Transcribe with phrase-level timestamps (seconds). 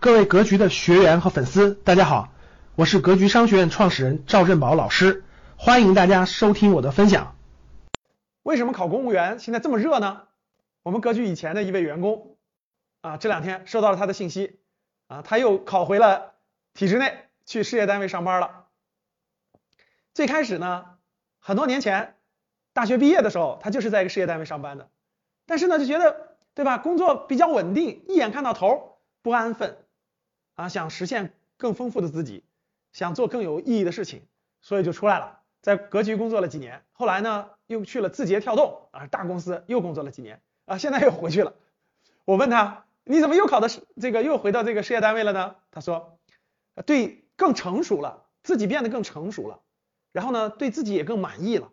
[0.00, 2.32] 各位格局的学员和粉丝，大家好，
[2.74, 5.24] 我是格局商学院创始人赵振宝老师，
[5.58, 7.36] 欢迎大家收听我的分享。
[8.42, 10.22] 为什么考公务员现在这么热呢？
[10.82, 12.38] 我们格局以前的一位员工
[13.02, 14.58] 啊，这两天收到了他的信息
[15.06, 16.32] 啊，他又考回了
[16.72, 18.68] 体制内去事业单位上班了。
[20.14, 20.86] 最开始呢，
[21.40, 22.16] 很多年前
[22.72, 24.88] 大学毕业的时候，他就是在一个事业单位上班的，
[25.44, 29.76] 但是呢，就觉得对吧，工作比较稳定，一眼看到头，不安分。
[30.60, 32.44] 啊，想实现更丰富的自己，
[32.92, 34.26] 想做更有意义的事情，
[34.60, 41.54] 所以就出来了，在格局工作了几年，后来呢又去了字节跳动啊，大公司又工作了几年啊，现在又回去了。
[42.26, 45.56] 我问他，你怎么又考的是这个又回到这个事业单位了呢？
[45.70, 46.18] 他说，
[46.84, 49.62] 对，更成熟了，自己变得更成熟了，
[50.12, 51.72] 然后呢对自己也更满意了，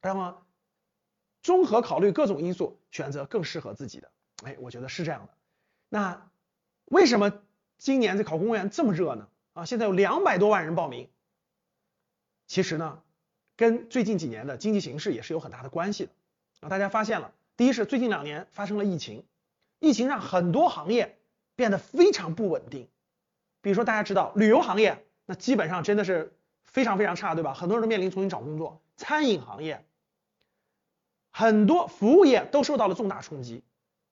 [0.00, 0.44] 然后
[1.42, 4.12] 综合考虑各种因素，选择更适合自己的。
[4.44, 5.34] 哎，我觉得是这样的。
[5.88, 6.30] 那
[6.84, 7.32] 为什么？
[7.84, 9.28] 今年这考公务员这么热呢？
[9.52, 11.10] 啊，现在有两百多万人报名。
[12.46, 13.02] 其实呢，
[13.58, 16.12] 跟最近几年的经济形势也是有很大的关系的。
[16.60, 19.26] 啊，大家发现了，第一是最近两年发生了疫情，
[19.80, 21.18] 疫情让很多行业
[21.56, 22.88] 变得非常不稳定。
[23.60, 27.52] 比如说大家知道旅游行业，那基本上真的是非常非常差，对吧？
[27.52, 28.80] 很多人都面临重新找工作。
[28.96, 29.84] 餐饮行业，
[31.30, 33.62] 很多服务业都受到了重大冲击。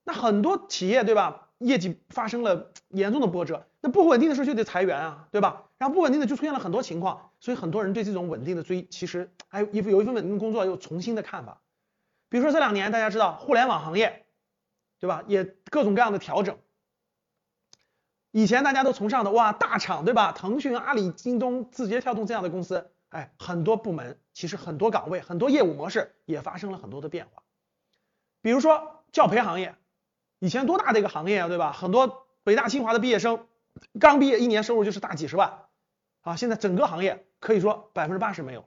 [0.03, 1.49] 那很多企业，对吧？
[1.63, 5.63] 业绩发生了严重的波折，那不稳定的时候就得裁员啊，对吧？
[5.77, 11.61] 然后不稳定的就出现了很多情况，所以很多人对这种稳定的追，其实还有有一份稳定工作又重新的看法。
[12.29, 14.25] 比如说这两年大家知道互联网行业，
[14.99, 15.23] 对吧？
[15.27, 16.57] 也各种各样的调整。
[18.31, 20.31] 以前大家都崇尚的哇大厂，对吧？
[20.31, 27.43] 腾讯、阿里、京东、字节跳动这样的公司，哎，很多部门其实很多岗位、很多业务模式也发生了很多的变化。
[28.41, 29.75] 比如说教培行业。
[30.43, 31.71] 以前多大的一个行业啊，对吧？
[31.71, 33.47] 很多北大清华的毕业生
[33.97, 35.59] 刚毕业一年收入就是大几十万
[36.19, 38.65] 啊，现在整个行业可以说百分之八十没有。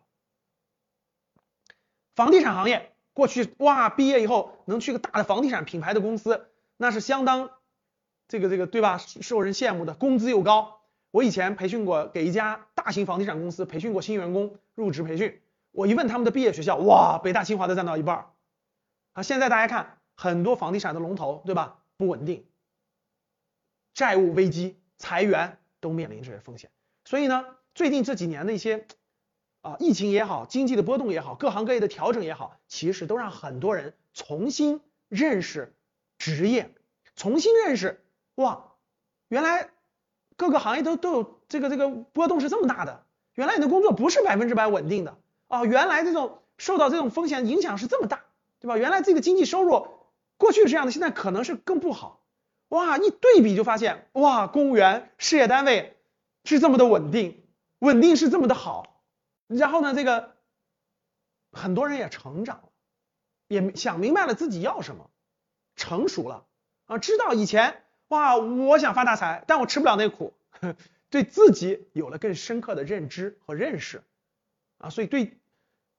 [2.15, 6.49] 房地产行业过去哇，毕业以后能去个大的房地产品牌的公司，
[6.79, 7.51] 那是相当
[8.27, 8.97] 这个这个对吧？
[8.97, 10.81] 受人羡慕的，工资又高。
[11.11, 15.43] 我以前培训过，给一家大型房地产公司培训过新员工入职培训，
[15.73, 18.31] 我一问他们的毕业学校，哇，北大清华的占到一半
[19.13, 19.23] 啊。
[19.23, 19.96] 现在大家看。
[20.17, 21.79] 很多房地产的龙头，对吧？
[21.99, 22.45] 不稳定，
[23.95, 26.71] 债务危机、裁员都面临这些风险。
[27.05, 27.45] 所以呢，
[27.75, 28.87] 最近这几年的一些
[29.61, 35.75] 啊，疫情也好，经济的波动也好，各行各业的调整也好，其实都让很多人重新认识
[36.19, 36.75] 职业，
[37.15, 38.03] 重新认识
[38.35, 38.73] 哇，
[39.29, 39.71] 原来
[40.37, 43.05] 各个行业都都有这个这个波动是这么大的，
[43.35, 48.25] 原来你的工作不是百分之百稳定的啊，原来这种受到这种风险影响是这么大，
[48.61, 48.77] 对吧？
[48.77, 49.96] 原来这个经济收入。
[50.39, 52.23] 过去是这样的，现在可能是更不好。
[52.69, 55.97] 哇，一对比就发现，哇，公务员事业单位
[56.45, 57.43] 是这么的稳定，
[57.79, 59.03] 稳定是这么的好。
[59.47, 60.35] 然后呢，这个
[61.53, 62.69] 很多人也成长了，
[63.49, 65.11] 也想明白了自己要什么，
[65.77, 66.45] 成熟了
[66.87, 70.35] 啊，知道以前哇，我想发大财，但我吃不了那苦，
[71.09, 74.03] 对自己有了更深刻的认知和认识
[74.79, 75.39] 啊，所以对。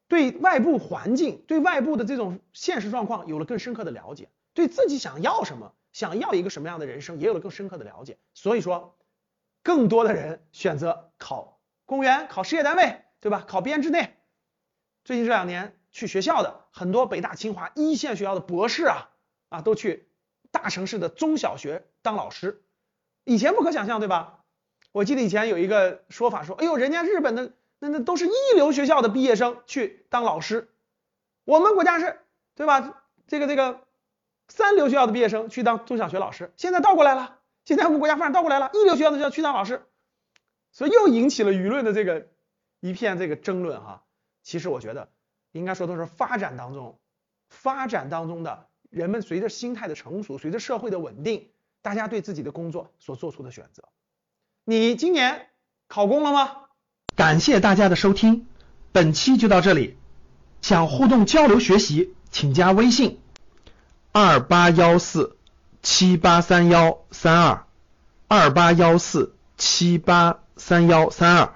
[0.07, 8.17] 对外部环境、对外部的这种现实状况有了更深刻的了解，对自己想要什么、想要一个什么样的人生也有了更深刻的了解。
[8.33, 8.97] 所以说，
[9.63, 13.43] 更多的人选择考公务员、考事业单位，对吧？
[13.45, 14.15] 考编制内。
[15.03, 19.09] 最近这两年去学校的很多北大清华一线学校的博士啊
[19.49, 20.09] 啊，都去
[20.51, 22.63] 大城市的中小学当老师。
[23.25, 24.45] 以前不可想象，对吧？
[24.93, 27.51] 我记得以前有一个说法说，哎呦，人家日本的。
[27.79, 30.69] 那那都是一流学校的毕业生去当老师，
[31.43, 32.19] 我们国家是
[32.55, 33.03] 对吧？
[33.27, 33.81] 这个这个
[34.47, 39.85] 三流学校的毕业生去当中小学老师，现在倒过来了，现在我们国家发展倒过来了，一流学校的要去当老师，
[40.71, 42.29] 所以又引起了舆论的这个
[42.79, 44.03] 一片这个争论哈。
[44.41, 45.09] 其实我觉得
[45.51, 46.97] 应该说都是发展当中，
[47.49, 51.51] 发展当中的人们随着心态的成熟，随着社会的稳定，
[51.81, 53.83] 大家对自己的工作所做出的选择。
[54.63, 55.49] 你今年
[55.87, 56.66] 考公了吗？
[57.17, 58.45] 感谢大家的收听，
[58.91, 59.97] 本期就到这里。
[60.61, 63.19] 想互动交流学习，请加微信
[64.11, 65.35] 二八幺四
[65.81, 67.65] 七八三幺三二
[68.27, 71.53] 二八幺四七八三幺三二，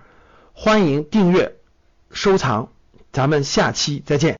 [0.53, 1.55] 欢迎订阅
[2.11, 2.69] 收藏，
[3.11, 4.39] 咱们下期再见。